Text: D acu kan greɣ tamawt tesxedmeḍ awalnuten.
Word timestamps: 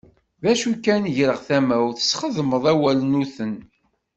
D 0.43 0.45
acu 0.51 0.71
kan 0.83 1.03
greɣ 1.15 1.39
tamawt 1.47 1.95
tesxedmeḍ 1.99 2.63
awalnuten. 2.71 3.53